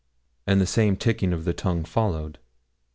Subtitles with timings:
[0.47, 2.39] and the same ticking of the tongue followed.